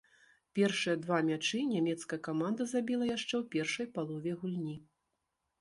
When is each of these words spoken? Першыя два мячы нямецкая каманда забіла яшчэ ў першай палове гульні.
Першыя 0.59 0.95
два 1.03 1.19
мячы 1.27 1.59
нямецкая 1.73 2.19
каманда 2.29 2.69
забіла 2.73 3.11
яшчэ 3.17 3.31
ў 3.31 3.43
першай 3.57 3.87
палове 3.99 4.31
гульні. 4.41 4.77